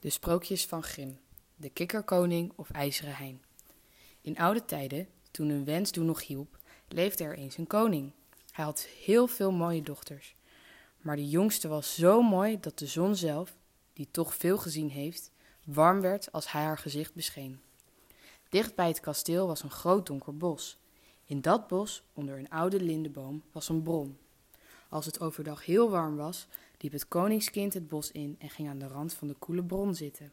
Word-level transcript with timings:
De 0.00 0.10
sprookjes 0.10 0.66
van 0.66 0.82
Grim, 0.82 1.18
de 1.56 1.70
kikkerkoning 1.70 2.52
of 2.56 2.70
ijzeren 2.70 3.14
hein. 3.14 3.42
In 4.20 4.38
oude 4.38 4.64
tijden, 4.64 5.08
toen 5.30 5.48
een 5.48 5.64
wens 5.64 5.92
doen 5.92 6.06
nog 6.06 6.26
hielp, 6.26 6.58
leefde 6.88 7.24
er 7.24 7.36
eens 7.36 7.56
een 7.56 7.66
koning. 7.66 8.12
Hij 8.50 8.64
had 8.64 8.80
heel 9.04 9.26
veel 9.26 9.52
mooie 9.52 9.82
dochters. 9.82 10.34
Maar 10.98 11.16
de 11.16 11.28
jongste 11.28 11.68
was 11.68 11.94
zo 11.94 12.22
mooi 12.22 12.60
dat 12.60 12.78
de 12.78 12.86
zon 12.86 13.16
zelf, 13.16 13.56
die 13.92 14.08
toch 14.10 14.34
veel 14.34 14.58
gezien 14.58 14.90
heeft, 14.90 15.30
warm 15.64 16.00
werd 16.00 16.32
als 16.32 16.52
hij 16.52 16.62
haar 16.62 16.78
gezicht 16.78 17.14
bescheen. 17.14 17.60
Dicht 18.48 18.74
bij 18.74 18.88
het 18.88 19.00
kasteel 19.00 19.46
was 19.46 19.62
een 19.62 19.70
groot 19.70 20.06
donker 20.06 20.36
bos. 20.36 20.78
In 21.24 21.40
dat 21.40 21.68
bos, 21.68 22.02
onder 22.12 22.38
een 22.38 22.50
oude 22.50 22.80
lindeboom, 22.82 23.42
was 23.52 23.68
een 23.68 23.82
bron. 23.82 24.18
Als 24.88 25.06
het 25.06 25.20
overdag 25.20 25.64
heel 25.64 25.90
warm 25.90 26.16
was, 26.16 26.46
liep 26.82 26.92
het 26.92 27.08
koningskind 27.08 27.74
het 27.74 27.88
bos 27.88 28.10
in 28.10 28.36
en 28.38 28.50
ging 28.50 28.68
aan 28.68 28.78
de 28.78 28.86
rand 28.86 29.14
van 29.14 29.28
de 29.28 29.34
koele 29.34 29.64
bron 29.64 29.94
zitten. 29.94 30.32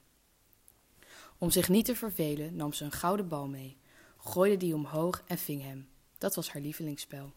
Om 1.38 1.50
zich 1.50 1.70
niet 1.70 1.86
te 1.86 1.96
vervelen 1.96 2.56
nam 2.56 2.74
ze 2.74 2.84
een 2.84 2.92
gouden 2.92 3.28
bal 3.28 3.48
mee, 3.48 3.78
gooide 4.18 4.58
die 4.58 4.76
omhoog 4.76 5.24
en 5.28 5.38
ving 5.38 5.62
hem. 5.62 5.90
Dat 6.18 6.36
was 6.36 6.50
haar 6.50 6.62
lievelingsspel. 6.62 7.34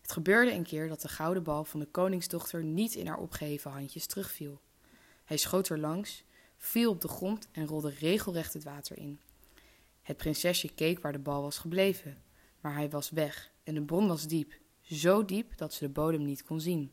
Het 0.00 0.12
gebeurde 0.12 0.52
een 0.52 0.62
keer 0.62 0.88
dat 0.88 1.00
de 1.00 1.08
gouden 1.08 1.42
bal 1.42 1.64
van 1.64 1.80
de 1.80 1.86
koningsdochter 1.86 2.64
niet 2.64 2.94
in 2.94 3.06
haar 3.06 3.18
opgeheven 3.18 3.70
handjes 3.70 4.06
terugviel. 4.06 4.60
Hij 5.24 5.36
schoot 5.36 5.68
er 5.68 5.78
langs, 5.78 6.24
viel 6.56 6.90
op 6.90 7.00
de 7.00 7.08
grond 7.08 7.48
en 7.52 7.66
rolde 7.66 7.90
regelrecht 7.90 8.52
het 8.52 8.64
water 8.64 8.98
in. 8.98 9.20
Het 10.02 10.16
prinsesje 10.16 10.74
keek 10.74 11.00
waar 11.00 11.12
de 11.12 11.18
bal 11.18 11.42
was 11.42 11.58
gebleven, 11.58 12.22
maar 12.60 12.74
hij 12.74 12.90
was 12.90 13.10
weg 13.10 13.52
en 13.62 13.74
de 13.74 13.82
bron 13.82 14.08
was 14.08 14.26
diep, 14.26 14.58
zo 14.80 15.24
diep 15.24 15.56
dat 15.56 15.72
ze 15.72 15.84
de 15.84 15.90
bodem 15.90 16.24
niet 16.24 16.44
kon 16.44 16.60
zien. 16.60 16.92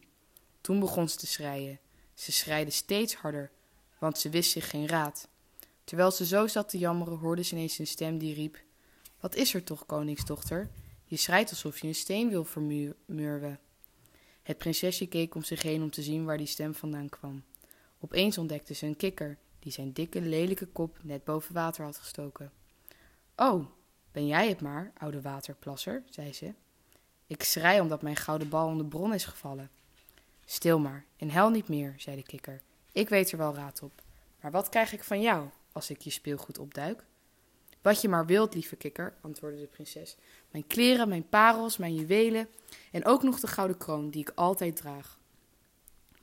Toen 0.66 0.80
begon 0.80 1.10
ze 1.10 1.18
te 1.18 1.28
schreien. 1.28 1.80
Ze 2.14 2.32
schreide 2.32 2.72
steeds 2.72 3.16
harder, 3.16 3.52
want 4.00 4.18
ze 4.18 4.30
wist 4.30 4.52
zich 4.52 4.70
geen 4.70 4.88
raad. 4.88 5.28
Terwijl 5.84 6.12
ze 6.12 6.26
zo 6.26 6.48
zat 6.48 6.70
te 6.70 6.78
jammeren, 6.78 7.18
hoorde 7.18 7.44
ze 7.44 7.56
ineens 7.56 7.80
een 7.80 7.88
stem 7.88 8.18
die 8.18 8.34
riep: 8.34 8.60
Wat 9.20 9.36
is 9.36 9.54
er 9.54 9.64
toch, 9.64 9.86
koningsdochter? 9.86 10.70
Je 11.06 11.16
schrijt 11.18 11.50
alsof 11.50 11.80
je 11.82 11.88
een 11.88 11.96
steen 11.96 12.30
wil 12.30 12.44
vermurwen. 12.44 13.60
Het 14.44 14.58
prinsesje 14.58 15.08
keek 15.08 15.36
om 15.36 15.44
zich 15.44 15.62
heen 15.62 15.82
om 15.82 15.92
te 15.92 16.02
zien 16.02 16.26
waar 16.26 16.38
die 16.38 16.48
stem 16.48 16.76
vandaan 16.76 17.10
kwam. 17.10 17.44
Opeens 18.00 18.38
ontdekte 18.38 18.74
ze 18.74 18.86
een 18.86 18.98
kikker, 18.98 19.38
die 19.60 19.72
zijn 19.72 19.94
dikke, 19.94 20.22
lelijke 20.22 20.66
kop 20.66 20.98
net 21.02 21.24
boven 21.24 21.54
water 21.54 21.84
had 21.84 21.98
gestoken. 21.98 22.52
Oh, 23.36 23.66
ben 24.12 24.28
jij 24.28 24.50
het 24.50 24.62
maar, 24.62 24.92
oude 24.98 25.22
waterplasser, 25.22 26.04
zei 26.10 26.34
ze. 26.34 26.54
Ik 27.28 27.44
schrei 27.44 27.80
omdat 27.80 28.02
mijn 28.02 28.16
gouden 28.16 28.50
bal 28.50 28.68
om 28.68 28.78
de 28.78 28.86
bron 28.86 29.14
is 29.14 29.26
gevallen. 29.26 29.70
Stil 30.46 30.80
maar 30.80 31.06
en 31.18 31.30
hel 31.30 31.50
niet 31.50 31.68
meer, 31.68 31.94
zei 31.98 32.16
de 32.16 32.24
kikker. 32.24 32.62
Ik 32.92 33.10
weet 33.10 33.32
er 33.32 33.38
wel 33.38 33.56
raad 33.56 33.82
op. 33.82 34.02
Maar 34.42 34.52
wat 34.52 34.70
krijg 34.70 34.94
ik 34.94 35.04
van 35.04 35.22
jou 35.22 35.50
als 35.72 35.90
ik 35.90 36.02
je 36.02 36.10
speelgoed 36.10 36.58
opduik? 36.58 37.04
Wat 37.82 38.02
je 38.02 38.10
maar 38.10 38.26
wilt, 38.26 38.54
lieve 38.54 38.76
kikker, 38.76 39.14
antwoordde 39.22 39.60
de 39.60 39.68
prinses. 39.68 40.16
Mijn 40.52 40.68
kleren, 40.68 41.10
mijn 41.10 41.30
parels, 41.30 41.78
mijn 41.78 41.96
juwelen 41.96 42.48
en 42.92 43.06
ook 43.06 43.24
nog 43.24 43.40
de 43.40 43.48
gouden 43.48 43.78
kroon 43.78 44.10
die 44.10 44.22
ik 44.22 44.32
altijd 44.36 44.76
draag. 44.76 45.20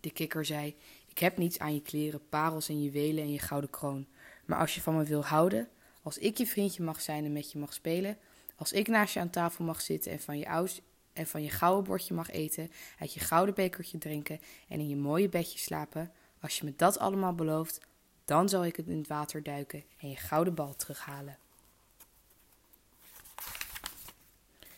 De 0.01 0.11
kikker 0.11 0.45
zei: 0.45 0.77
Ik 1.09 1.19
heb 1.19 1.37
niets 1.37 1.59
aan 1.59 1.75
je 1.75 1.83
kleren, 1.83 2.29
parels 2.29 2.69
en 2.69 2.83
juwelen 2.83 3.23
en 3.23 3.33
je 3.33 3.39
gouden 3.39 3.71
kroon. 3.71 4.07
Maar 4.45 4.59
als 4.59 4.75
je 4.75 4.81
van 4.81 4.97
me 4.97 5.05
wil 5.05 5.25
houden, 5.25 5.69
als 6.03 6.19
ik 6.19 6.39
je 6.39 6.47
vriendje 6.47 6.83
mag 6.83 7.01
zijn 7.01 7.25
en 7.25 7.33
met 7.33 7.53
je 7.53 7.59
mag 7.59 7.73
spelen, 7.73 8.19
als 8.57 8.73
ik 8.73 8.89
naast 8.89 9.15
je 9.15 9.21
aan 9.21 9.31
tafel 9.31 9.65
mag 9.65 9.81
zitten 9.81 10.13
en 10.13 10.21
van 10.21 10.39
je 10.39 10.49
ouders 10.49 10.81
en 11.13 11.27
van 11.27 11.43
je 11.43 11.51
gouden 11.51 11.85
bordje 11.85 12.15
mag 12.15 12.31
eten, 12.31 12.71
uit 12.99 13.15
je 13.15 13.21
gouden 13.21 13.55
bekertje 13.55 13.99
drinken 13.99 14.41
en 14.69 14.81
in 14.81 14.89
je 14.89 14.97
mooie 14.97 15.29
bedje 15.29 15.59
slapen, 15.59 16.13
als 16.41 16.59
je 16.59 16.65
me 16.65 16.73
dat 16.77 16.99
allemaal 16.99 17.35
belooft, 17.35 17.81
dan 18.25 18.49
zal 18.49 18.65
ik 18.65 18.79
in 18.79 18.99
het 18.99 19.09
water 19.09 19.43
duiken 19.43 19.85
en 19.99 20.09
je 20.09 20.17
gouden 20.17 20.55
bal 20.55 20.77
terughalen. 20.77 21.39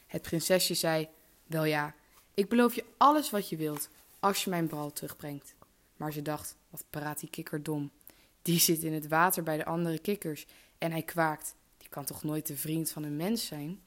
Het 0.06 0.22
prinsesje 0.22 0.74
zei: 0.74 1.08
Wel 1.46 1.64
ja, 1.64 1.94
ik 2.34 2.48
beloof 2.48 2.74
je 2.74 2.84
alles 2.96 3.30
wat 3.30 3.48
je 3.48 3.56
wilt, 3.56 3.88
als 4.20 4.44
je 4.44 4.50
mijn 4.50 4.68
bal 4.68 4.92
terugbrengt. 4.92 5.54
Maar 5.96 6.12
ze 6.12 6.22
dacht: 6.22 6.56
Wat 6.70 6.84
praat 6.90 7.20
die 7.20 7.30
kikker 7.30 7.62
dom? 7.62 7.90
Die 8.42 8.58
zit 8.58 8.82
in 8.82 8.92
het 8.92 9.08
water 9.08 9.42
bij 9.42 9.56
de 9.56 9.64
andere 9.64 9.98
kikkers 9.98 10.46
en 10.78 10.90
hij 10.90 11.02
kwaakt. 11.02 11.54
Die 11.78 11.88
kan 11.88 12.04
toch 12.04 12.22
nooit 12.22 12.46
de 12.46 12.56
vriend 12.56 12.90
van 12.90 13.02
een 13.02 13.16
mens 13.16 13.46
zijn? 13.46 13.80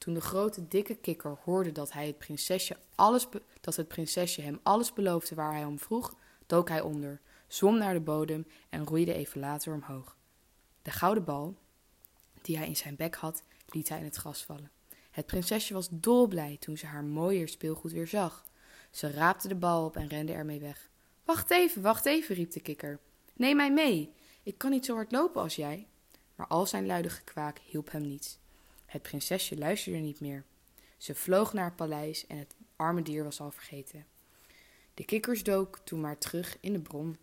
Toen 0.00 0.14
de 0.14 0.20
grote 0.20 0.68
dikke 0.68 0.94
kikker 0.94 1.38
hoorde 1.44 1.72
dat, 1.72 1.92
hij 1.92 2.06
het, 2.06 2.18
prinsesje 2.18 2.76
alles 2.94 3.28
dat 3.60 3.76
het 3.76 3.88
prinsesje 3.88 4.40
hem 4.40 4.60
alles 4.62 4.92
beloofde 4.92 5.34
waar 5.34 5.52
hij 5.52 5.64
om 5.64 5.78
vroeg, 5.78 6.14
dook 6.46 6.68
hij 6.68 6.80
onder, 6.80 7.20
zwom 7.46 7.78
naar 7.78 7.94
de 7.94 8.00
bodem 8.00 8.46
en 8.68 8.86
roeide 8.86 9.14
even 9.14 9.40
later 9.40 9.74
omhoog. 9.74 10.16
De 10.82 10.90
gouden 10.90 11.24
bal, 11.24 11.56
die 12.42 12.56
hij 12.56 12.66
in 12.66 12.76
zijn 12.76 12.96
bek 12.96 13.14
had, 13.14 13.42
liet 13.68 13.88
hij 13.88 13.98
in 13.98 14.04
het 14.04 14.16
gras 14.16 14.44
vallen. 14.44 14.70
Het 15.10 15.26
prinsesje 15.26 15.74
was 15.74 15.88
dolblij 15.90 16.56
toen 16.60 16.76
ze 16.76 16.86
haar 16.86 17.04
mooier 17.04 17.48
speelgoed 17.48 17.92
weer 17.92 18.06
zag. 18.06 18.44
Ze 18.90 19.10
raapte 19.10 19.48
de 19.48 19.54
bal 19.54 19.84
op 19.84 19.96
en 19.96 20.08
rende 20.08 20.32
ermee 20.32 20.60
weg. 20.60 20.90
Wacht 21.24 21.50
even, 21.50 21.82
wacht 21.82 22.06
even, 22.06 22.34
riep 22.34 22.50
de 22.50 22.60
kikker. 22.60 22.98
Neem 23.34 23.56
mij 23.56 23.72
mee. 23.72 24.12
Ik 24.42 24.58
kan 24.58 24.70
niet 24.70 24.84
zo 24.84 24.94
hard 24.94 25.12
lopen 25.12 25.42
als 25.42 25.56
jij. 25.56 25.86
Maar 26.34 26.46
al 26.46 26.66
zijn 26.66 26.86
luide 26.86 27.10
gekwaak 27.10 27.58
hielp 27.58 27.90
hem 27.92 28.02
niets. 28.02 28.38
Het 28.90 29.02
prinsesje 29.02 29.58
luisterde 29.58 29.98
niet 29.98 30.20
meer. 30.20 30.44
Ze 30.96 31.14
vloog 31.14 31.52
naar 31.52 31.64
het 31.64 31.76
paleis 31.76 32.26
en 32.26 32.38
het 32.38 32.54
arme 32.76 33.02
dier 33.02 33.24
was 33.24 33.40
al 33.40 33.50
vergeten. 33.50 34.06
De 34.94 35.04
kikkers 35.04 35.42
dook 35.42 35.78
toen 35.84 36.00
maar 36.00 36.18
terug 36.18 36.56
in 36.60 36.72
de 36.72 36.80
bron. 36.80 37.16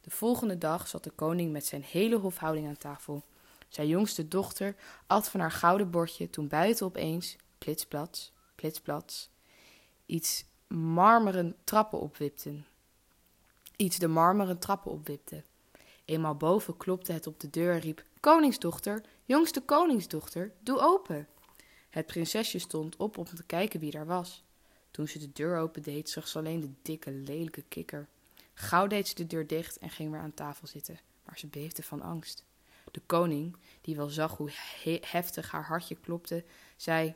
De 0.00 0.10
volgende 0.10 0.58
dag 0.58 0.88
zat 0.88 1.04
de 1.04 1.10
koning 1.10 1.52
met 1.52 1.66
zijn 1.66 1.82
hele 1.82 2.16
hofhouding 2.16 2.68
aan 2.68 2.76
tafel. 2.76 3.24
Zijn 3.68 3.88
jongste 3.88 4.28
dochter 4.28 4.76
at 5.06 5.28
van 5.28 5.40
haar 5.40 5.50
gouden 5.50 5.90
bordje 5.90 6.30
toen 6.30 6.48
buiten 6.48 6.86
opeens, 6.86 7.36
plitsplats, 7.58 8.32
plitsplats, 8.54 9.30
iets 10.06 10.44
marmeren 10.66 11.56
trappen 11.64 12.00
opwipten. 12.00 12.66
Iets 13.76 13.98
de 13.98 14.08
marmeren 14.08 14.58
trappen 14.58 14.90
opwipte. 14.90 15.42
Eenmaal 16.04 16.36
boven 16.36 16.76
klopte 16.76 17.12
het 17.12 17.26
op 17.26 17.40
de 17.40 17.50
deur 17.50 17.72
en 17.72 17.80
riep: 17.80 18.04
Koningsdochter, 18.20 19.04
jongste 19.24 19.60
koningsdochter, 19.60 20.52
doe 20.60 20.78
open. 20.78 21.28
Het 21.90 22.06
prinsesje 22.06 22.58
stond 22.58 22.96
op 22.96 23.18
om 23.18 23.24
te 23.24 23.44
kijken 23.46 23.80
wie 23.80 23.90
daar 23.90 24.06
was. 24.06 24.44
Toen 24.90 25.08
ze 25.08 25.18
de 25.18 25.32
deur 25.32 25.58
opendeed, 25.58 26.10
zag 26.10 26.28
ze 26.28 26.38
alleen 26.38 26.60
de 26.60 26.70
dikke, 26.82 27.10
lelijke 27.10 27.62
kikker. 27.62 28.08
Gauw 28.54 28.86
deed 28.86 29.08
ze 29.08 29.14
de 29.14 29.26
deur 29.26 29.46
dicht 29.46 29.78
en 29.78 29.90
ging 29.90 30.10
weer 30.10 30.20
aan 30.20 30.34
tafel 30.34 30.66
zitten, 30.66 31.00
maar 31.24 31.38
ze 31.38 31.46
beefde 31.46 31.82
van 31.82 32.02
angst. 32.02 32.44
De 32.90 33.00
koning, 33.06 33.56
die 33.80 33.96
wel 33.96 34.08
zag 34.08 34.36
hoe 34.36 34.50
heftig 35.00 35.50
haar 35.50 35.64
hartje 35.64 35.94
klopte, 35.94 36.44
zei: 36.76 37.14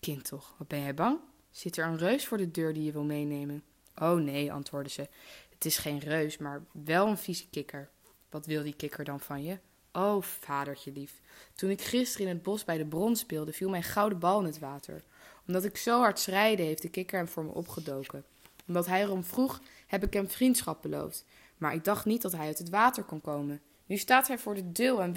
Kind 0.00 0.24
toch, 0.24 0.54
wat 0.58 0.68
ben 0.68 0.80
jij 0.80 0.94
bang? 0.94 1.18
Zit 1.50 1.76
er 1.76 1.86
een 1.86 1.98
reus 1.98 2.26
voor 2.26 2.38
de 2.38 2.50
deur 2.50 2.72
die 2.72 2.84
je 2.84 2.92
wil 2.92 3.04
meenemen? 3.04 3.62
Oh 3.96 4.16
nee, 4.16 4.52
antwoordde 4.52 4.90
ze. 4.90 5.08
Het 5.50 5.64
is 5.64 5.78
geen 5.78 5.98
reus, 5.98 6.38
maar 6.38 6.62
wel 6.72 7.06
een 7.06 7.18
vieze 7.18 7.48
kikker. 7.48 7.90
Wat 8.30 8.46
wil 8.46 8.62
die 8.62 8.74
kikker 8.74 9.04
dan 9.04 9.20
van 9.20 9.42
je? 9.42 9.58
Oh, 9.92 10.22
vadertje 10.22 10.92
lief. 10.92 11.20
Toen 11.54 11.70
ik 11.70 11.80
gisteren 11.80 12.26
in 12.26 12.34
het 12.34 12.42
bos 12.42 12.64
bij 12.64 12.78
de 12.78 12.86
bron 12.86 13.16
speelde, 13.16 13.52
viel 13.52 13.68
mijn 13.68 13.82
gouden 13.82 14.18
bal 14.18 14.40
in 14.40 14.46
het 14.46 14.58
water. 14.58 15.02
Omdat 15.46 15.64
ik 15.64 15.76
zo 15.76 15.98
hard 15.98 16.18
schreide, 16.18 16.62
heeft 16.62 16.82
de 16.82 16.88
kikker 16.88 17.18
hem 17.18 17.28
voor 17.28 17.44
me 17.44 17.52
opgedoken. 17.52 18.24
Omdat 18.66 18.86
hij 18.86 19.02
erom 19.02 19.24
vroeg, 19.24 19.60
heb 19.86 20.04
ik 20.04 20.12
hem 20.12 20.28
vriendschap 20.28 20.82
beloofd. 20.82 21.24
Maar 21.56 21.74
ik 21.74 21.84
dacht 21.84 22.04
niet 22.04 22.22
dat 22.22 22.32
hij 22.32 22.46
uit 22.46 22.58
het 22.58 22.68
water 22.68 23.02
kon 23.02 23.20
komen. 23.20 23.60
Nu 23.86 23.96
staat 23.96 24.28
hij 24.28 24.38
voor 24.38 24.54
de, 24.54 24.72
deur 24.72 24.98
en 24.98 25.16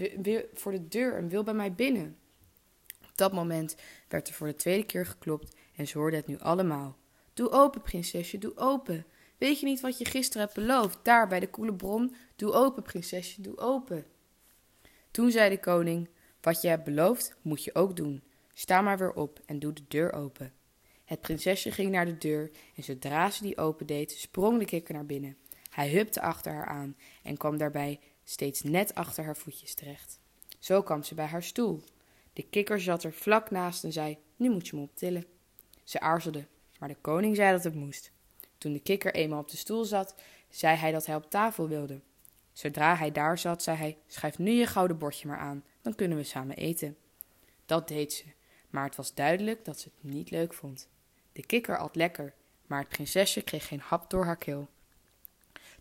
voor 0.54 0.72
de 0.72 0.88
deur 0.88 1.16
en 1.16 1.28
wil 1.28 1.44
bij 1.44 1.54
mij 1.54 1.74
binnen. 1.74 2.18
Op 3.02 3.18
dat 3.18 3.34
moment 3.34 3.76
werd 4.08 4.28
er 4.28 4.34
voor 4.34 4.48
de 4.48 4.56
tweede 4.56 4.86
keer 4.86 5.06
geklopt 5.06 5.56
en 5.76 5.88
ze 5.88 5.98
hoorden 5.98 6.20
het 6.20 6.28
nu 6.28 6.40
allemaal. 6.40 6.98
Doe 7.34 7.50
open, 7.50 7.82
prinsesje, 7.82 8.38
doe 8.38 8.58
open. 8.58 9.06
Weet 9.38 9.60
je 9.60 9.66
niet 9.66 9.82
wat 9.82 9.98
je 9.98 10.06
gisteren 10.06 10.42
hebt 10.42 10.54
beloofd? 10.54 10.98
Daar 11.04 11.28
bij 11.28 11.40
de 11.40 11.50
koele 11.50 11.74
bron. 11.74 12.16
Doe 12.36 12.52
open, 12.52 12.84
prinsesje, 12.84 13.42
doe 13.42 13.58
open. 13.58 14.06
Toen 15.14 15.32
zei 15.32 15.50
de 15.50 15.60
koning: 15.60 16.10
Wat 16.42 16.62
je 16.62 16.68
hebt 16.68 16.84
beloofd, 16.84 17.36
moet 17.42 17.64
je 17.64 17.76
ook 17.76 17.96
doen. 17.96 18.24
Sta 18.54 18.82
maar 18.82 18.98
weer 18.98 19.14
op 19.14 19.40
en 19.46 19.60
doe 19.60 19.74
de 19.74 19.84
deur 19.88 20.14
open. 20.14 20.54
Het 21.06 21.22
prinsesje 21.22 21.72
ging 21.72 21.92
naar 21.92 22.06
de 22.06 22.18
deur 22.18 22.52
en 22.76 22.84
zodra 22.84 23.30
ze 23.30 23.44
die 23.44 23.58
opendeed, 23.58 24.12
sprong 24.12 24.60
de 24.60 24.66
kikker 24.66 24.94
naar 24.94 25.06
binnen. 25.06 25.38
Hij 25.70 25.90
hupte 25.90 26.22
achter 26.22 26.54
haar 26.54 26.66
aan 26.66 26.96
en 27.24 27.38
kwam 27.38 27.58
daarbij 27.58 28.00
steeds 28.24 28.62
net 28.62 28.96
achter 28.96 29.24
haar 29.24 29.38
voetjes 29.38 29.74
terecht. 29.74 30.20
Zo 30.60 30.82
kwam 30.82 31.04
ze 31.04 31.16
bij 31.16 31.26
haar 31.26 31.44
stoel. 31.44 31.84
De 32.34 32.44
kikker 32.44 32.82
zat 32.82 33.04
er 33.04 33.14
vlak 33.14 33.52
naast 33.52 33.84
en 33.84 33.92
zei: 33.92 34.18
Nu 34.36 34.50
moet 34.50 34.68
je 34.68 34.76
me 34.76 34.82
optillen. 34.82 35.26
Ze 35.84 36.00
aarzelde, 36.00 36.46
maar 36.80 36.90
de 36.90 36.98
koning 37.02 37.36
zei 37.36 37.52
dat 37.52 37.64
het 37.64 37.76
moest. 37.76 38.12
Toen 38.58 38.74
de 38.74 38.80
kikker 38.80 39.14
eenmaal 39.14 39.40
op 39.40 39.50
de 39.50 39.58
stoel 39.58 39.84
zat, 39.84 40.16
zei 40.50 40.78
hij 40.78 40.92
dat 40.92 41.06
hij 41.06 41.16
op 41.16 41.30
tafel 41.30 41.68
wilde. 41.68 42.02
Zodra 42.54 42.96
hij 42.96 43.12
daar 43.12 43.38
zat, 43.38 43.64
zei 43.64 43.78
hij: 43.78 43.98
Schuif 44.08 44.38
nu 44.38 44.52
je 44.52 44.68
gouden 44.68 44.98
bordje 44.98 45.28
maar 45.28 45.38
aan, 45.38 45.64
dan 45.82 45.96
kunnen 45.96 46.18
we 46.18 46.24
samen 46.24 46.56
eten. 46.56 46.98
Dat 47.66 47.88
deed 47.88 48.14
ze, 48.14 48.24
maar 48.70 48.84
het 48.84 48.96
was 48.96 49.14
duidelijk 49.14 49.66
dat 49.66 49.80
ze 49.80 49.90
het 49.94 50.12
niet 50.12 50.32
leuk 50.32 50.54
vond. 50.54 50.88
De 51.32 51.46
kikker 51.46 51.78
at 51.78 51.96
lekker, 51.96 52.34
maar 52.68 52.80
het 52.80 52.90
prinsesje 52.90 53.42
kreeg 53.42 53.68
geen 53.68 53.80
hap 53.80 54.10
door 54.10 54.26
haar 54.26 54.38
keel. 54.38 54.70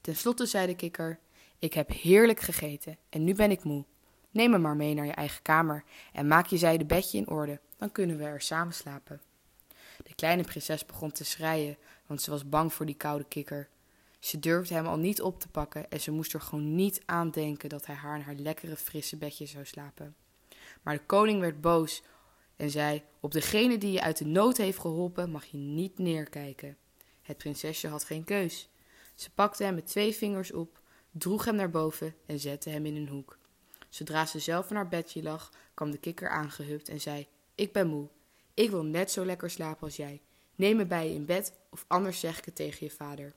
Ten 0.00 0.16
slotte 0.16 0.46
zei 0.46 0.66
de 0.66 0.76
kikker: 0.76 1.18
Ik 1.58 1.72
heb 1.74 1.90
heerlijk 1.90 2.40
gegeten 2.40 2.96
en 3.08 3.24
nu 3.24 3.34
ben 3.34 3.50
ik 3.50 3.64
moe. 3.64 3.84
Neem 4.30 4.50
me 4.50 4.58
maar 4.58 4.76
mee 4.76 4.94
naar 4.94 5.06
je 5.06 5.12
eigen 5.12 5.42
kamer 5.42 5.84
en 6.12 6.26
maak 6.26 6.46
je 6.46 6.56
zijde 6.56 6.84
bedje 6.84 7.18
in 7.18 7.28
orde, 7.28 7.60
dan 7.76 7.92
kunnen 7.92 8.18
we 8.18 8.24
er 8.24 8.40
samen 8.40 8.74
slapen. 8.74 9.20
De 10.04 10.14
kleine 10.14 10.42
prinses 10.42 10.86
begon 10.86 11.12
te 11.12 11.24
schreien, 11.24 11.76
want 12.06 12.22
ze 12.22 12.30
was 12.30 12.48
bang 12.48 12.72
voor 12.72 12.86
die 12.86 12.94
koude 12.94 13.24
kikker. 13.24 13.68
Ze 14.22 14.38
durfde 14.38 14.74
hem 14.74 14.86
al 14.86 14.98
niet 14.98 15.22
op 15.22 15.40
te 15.40 15.48
pakken 15.48 15.90
en 15.90 16.00
ze 16.00 16.10
moest 16.10 16.34
er 16.34 16.40
gewoon 16.40 16.74
niet 16.74 17.02
aan 17.04 17.30
denken 17.30 17.68
dat 17.68 17.86
hij 17.86 17.94
haar 17.94 18.16
in 18.16 18.24
haar 18.24 18.34
lekkere 18.34 18.76
frisse 18.76 19.16
bedje 19.16 19.46
zou 19.46 19.64
slapen. 19.64 20.16
Maar 20.82 20.96
de 20.96 21.04
koning 21.06 21.40
werd 21.40 21.60
boos 21.60 22.02
en 22.56 22.70
zei: 22.70 23.02
Op 23.20 23.32
degene 23.32 23.78
die 23.78 23.92
je 23.92 24.02
uit 24.02 24.16
de 24.16 24.24
nood 24.24 24.56
heeft 24.56 24.78
geholpen 24.78 25.30
mag 25.30 25.44
je 25.44 25.56
niet 25.56 25.98
neerkijken. 25.98 26.76
Het 27.22 27.36
prinsesje 27.36 27.88
had 27.88 28.04
geen 28.04 28.24
keus. 28.24 28.68
Ze 29.14 29.30
pakte 29.30 29.64
hem 29.64 29.74
met 29.74 29.86
twee 29.86 30.14
vingers 30.14 30.52
op, 30.52 30.80
droeg 31.10 31.44
hem 31.44 31.54
naar 31.54 31.70
boven 31.70 32.14
en 32.26 32.38
zette 32.38 32.70
hem 32.70 32.86
in 32.86 32.96
een 32.96 33.08
hoek. 33.08 33.38
Zodra 33.88 34.26
ze 34.26 34.38
zelf 34.38 34.70
in 34.70 34.76
haar 34.76 34.88
bedje 34.88 35.22
lag, 35.22 35.52
kwam 35.74 35.90
de 35.90 35.98
kikker 35.98 36.28
aangehupt 36.28 36.88
en 36.88 37.00
zei: 37.00 37.26
Ik 37.54 37.72
ben 37.72 37.88
moe. 37.88 38.08
Ik 38.54 38.70
wil 38.70 38.84
net 38.84 39.10
zo 39.10 39.24
lekker 39.24 39.50
slapen 39.50 39.82
als 39.82 39.96
jij. 39.96 40.20
Neem 40.54 40.76
me 40.76 40.86
bij 40.86 41.08
je 41.08 41.14
in 41.14 41.26
bed, 41.26 41.52
of 41.70 41.84
anders 41.88 42.20
zeg 42.20 42.38
ik 42.38 42.44
het 42.44 42.56
tegen 42.56 42.86
je 42.86 42.92
vader. 42.92 43.34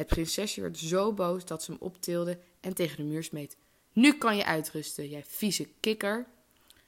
Het 0.00 0.08
prinsesje 0.08 0.60
werd 0.60 0.78
zo 0.78 1.12
boos 1.12 1.44
dat 1.44 1.62
ze 1.62 1.70
hem 1.70 1.80
optilde 1.80 2.38
en 2.60 2.74
tegen 2.74 2.96
de 2.96 3.02
muur 3.02 3.24
smeet. 3.24 3.56
Nu 3.92 4.18
kan 4.18 4.36
je 4.36 4.44
uitrusten, 4.44 5.08
jij 5.08 5.24
vieze 5.24 5.68
kikker. 5.80 6.26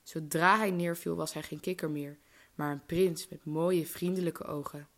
Zodra 0.02 0.58
hij 0.58 0.70
neerviel, 0.70 1.14
was 1.14 1.32
hij 1.32 1.42
geen 1.42 1.60
kikker 1.60 1.90
meer, 1.90 2.18
maar 2.54 2.72
een 2.72 2.86
prins 2.86 3.28
met 3.28 3.44
mooie, 3.44 3.86
vriendelijke 3.86 4.44
ogen. 4.44 4.88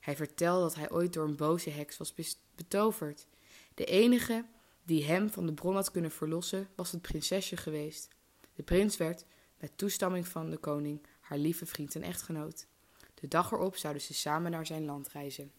Hij 0.00 0.16
vertelde 0.16 0.62
dat 0.62 0.74
hij 0.74 0.90
ooit 0.90 1.12
door 1.12 1.24
een 1.24 1.36
boze 1.36 1.70
heks 1.70 1.96
was 1.96 2.14
betoverd. 2.54 3.26
De 3.74 3.84
enige 3.84 4.44
die 4.84 5.04
hem 5.04 5.30
van 5.30 5.46
de 5.46 5.52
bron 5.54 5.74
had 5.74 5.90
kunnen 5.90 6.10
verlossen, 6.10 6.68
was 6.74 6.92
het 6.92 7.02
prinsesje 7.02 7.56
geweest. 7.56 8.08
De 8.54 8.62
prins 8.62 8.96
werd, 8.96 9.24
met 9.60 9.78
toestemming 9.78 10.28
van 10.28 10.50
de 10.50 10.56
koning, 10.56 11.06
haar 11.20 11.38
lieve 11.38 11.66
vriend 11.66 11.94
en 11.94 12.02
echtgenoot. 12.02 12.66
De 13.14 13.28
dag 13.28 13.52
erop 13.52 13.76
zouden 13.76 14.02
ze 14.02 14.14
samen 14.14 14.50
naar 14.50 14.66
zijn 14.66 14.84
land 14.84 15.08
reizen. 15.08 15.52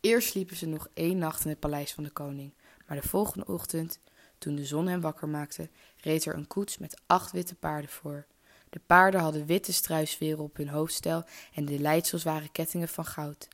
Eerst 0.00 0.28
sliepen 0.28 0.56
ze 0.56 0.66
nog 0.66 0.88
één 0.94 1.18
nacht 1.18 1.44
in 1.44 1.50
het 1.50 1.60
paleis 1.60 1.92
van 1.92 2.04
de 2.04 2.10
koning, 2.10 2.52
maar 2.86 3.00
de 3.00 3.08
volgende 3.08 3.46
ochtend, 3.46 3.98
toen 4.38 4.54
de 4.54 4.64
zon 4.64 4.86
hem 4.86 5.00
wakker 5.00 5.28
maakte, 5.28 5.68
reed 6.00 6.24
er 6.24 6.34
een 6.34 6.46
koets 6.46 6.78
met 6.78 7.00
acht 7.06 7.32
witte 7.32 7.54
paarden 7.54 7.90
voor. 7.90 8.26
De 8.70 8.80
paarden 8.86 9.20
hadden 9.20 9.46
witte 9.46 9.72
struisveren 9.72 10.38
op 10.38 10.56
hun 10.56 10.68
hoofdstel 10.68 11.24
en 11.54 11.64
de 11.64 11.78
leidsels 11.78 12.22
waren 12.22 12.52
kettingen 12.52 12.88
van 12.88 13.04
goud. 13.04 13.48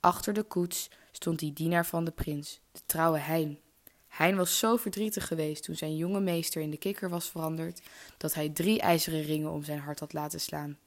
Achter 0.00 0.32
de 0.32 0.42
koets 0.42 0.90
stond 1.12 1.38
die 1.38 1.52
dienaar 1.52 1.86
van 1.86 2.04
de 2.04 2.10
prins, 2.10 2.60
de 2.72 2.80
trouwe 2.86 3.18
Hein. 3.18 3.58
Hein 4.08 4.36
was 4.36 4.58
zo 4.58 4.76
verdrietig 4.76 5.26
geweest 5.26 5.62
toen 5.62 5.76
zijn 5.76 5.96
jonge 5.96 6.20
meester 6.20 6.62
in 6.62 6.70
de 6.70 6.76
kikker 6.76 7.08
was 7.08 7.30
veranderd, 7.30 7.82
dat 8.16 8.34
hij 8.34 8.48
drie 8.48 8.80
ijzeren 8.80 9.22
ringen 9.22 9.50
om 9.50 9.64
zijn 9.64 9.78
hart 9.78 10.00
had 10.00 10.12
laten 10.12 10.40
slaan. 10.40 10.78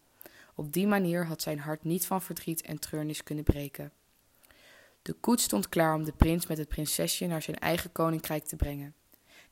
Op 0.56 0.74
die 0.74 0.88
manier 0.88 1.26
had 1.26 1.42
zijn 1.42 1.60
hart 1.60 1.84
niet 1.84 2.06
van 2.06 2.22
verdriet 2.22 2.62
en 2.62 2.80
treurnis 2.80 3.24
kunnen 3.24 3.44
breken. 3.44 3.92
De 5.02 5.14
koets 5.14 5.44
stond 5.44 5.70
klaar 5.70 5.96
om 5.96 6.04
de 6.04 6.14
prins 6.14 6.48
met 6.48 6.58
het 6.58 6.68
prinsesje 6.68 7.26
naar 7.26 7.42
zijn 7.42 7.60
eigen 7.60 7.92
koninkrijk 7.92 8.46
te 8.46 8.56
brengen. 8.56 8.96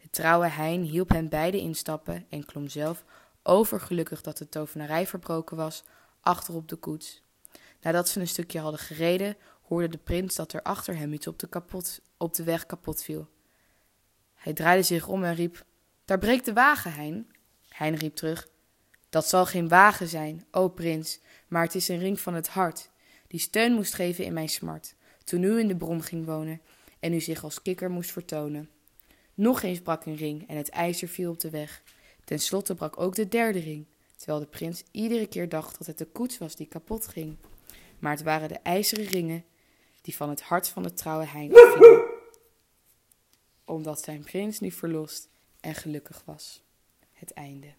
De 0.01 0.09
trouwe 0.09 0.47
Hein 0.47 0.81
hielp 0.81 1.09
hen 1.09 1.29
beiden 1.29 1.59
instappen 1.59 2.25
en 2.29 2.45
klom 2.45 2.67
zelf, 2.67 3.03
overgelukkig 3.43 4.21
dat 4.21 4.37
de 4.37 4.49
tovenarij 4.49 5.07
verbroken 5.07 5.57
was, 5.57 5.83
achter 6.21 6.53
op 6.53 6.67
de 6.67 6.75
koets. 6.75 7.23
Nadat 7.81 8.09
ze 8.09 8.19
een 8.19 8.27
stukje 8.27 8.59
hadden 8.59 8.79
gereden, 8.79 9.37
hoorde 9.61 9.87
de 9.87 9.97
prins 9.97 10.35
dat 10.35 10.53
er 10.53 10.61
achter 10.61 10.97
hem 10.97 11.13
iets 11.13 11.27
op 11.27 11.39
de, 11.39 11.47
kapot, 11.47 12.01
op 12.17 12.33
de 12.33 12.43
weg 12.43 12.65
kapot 12.65 13.03
viel. 13.03 13.29
Hij 14.35 14.53
draaide 14.53 14.83
zich 14.83 15.07
om 15.07 15.23
en 15.23 15.35
riep: 15.35 15.65
Daar 16.05 16.19
breekt 16.19 16.45
de 16.45 16.53
wagen, 16.53 16.93
Hein. 16.93 17.31
Hein 17.69 17.95
riep 17.95 18.15
terug: 18.15 18.47
Dat 19.09 19.27
zal 19.27 19.45
geen 19.45 19.67
wagen 19.67 20.07
zijn, 20.07 20.45
o 20.51 20.69
prins, 20.69 21.19
maar 21.47 21.63
het 21.63 21.75
is 21.75 21.87
een 21.87 21.99
ring 21.99 22.19
van 22.19 22.33
het 22.33 22.47
hart, 22.47 22.89
die 23.27 23.39
steun 23.39 23.73
moest 23.73 23.93
geven 23.93 24.25
in 24.25 24.33
mijn 24.33 24.49
smart, 24.49 24.95
toen 25.29 25.43
u 25.43 25.59
in 25.59 25.67
de 25.67 25.75
bron 25.75 26.03
ging 26.03 26.25
wonen 26.25 26.61
en 26.99 27.13
u 27.13 27.19
zich 27.19 27.43
als 27.43 27.61
kikker 27.61 27.91
moest 27.91 28.11
vertonen. 28.11 28.69
Nog 29.33 29.61
eens 29.61 29.81
brak 29.81 30.05
een 30.05 30.15
ring 30.15 30.47
en 30.47 30.57
het 30.57 30.69
ijzer 30.69 31.07
viel 31.07 31.31
op 31.31 31.39
de 31.39 31.49
weg. 31.49 31.83
Ten 32.23 32.39
slotte 32.39 32.75
brak 32.75 32.99
ook 32.99 33.15
de 33.15 33.27
derde 33.27 33.59
ring, 33.59 33.85
terwijl 34.15 34.39
de 34.39 34.45
prins 34.45 34.83
iedere 34.91 35.27
keer 35.27 35.49
dacht 35.49 35.77
dat 35.77 35.87
het 35.87 35.97
de 35.97 36.05
koets 36.05 36.37
was 36.37 36.55
die 36.55 36.67
kapot 36.67 37.07
ging. 37.07 37.37
Maar 37.99 38.11
het 38.11 38.23
waren 38.23 38.47
de 38.47 38.59
ijzeren 38.59 39.05
ringen 39.05 39.45
die 40.01 40.15
van 40.15 40.29
het 40.29 40.41
hart 40.41 40.67
van 40.67 40.83
de 40.83 40.93
trouwe 40.93 41.25
Hein 41.25 41.51
vielen, 41.51 42.03
omdat 43.65 44.01
zijn 44.01 44.23
prins 44.23 44.59
nu 44.59 44.71
verlost 44.71 45.29
en 45.59 45.75
gelukkig 45.75 46.21
was. 46.25 46.63
Het 47.13 47.33
einde. 47.33 47.78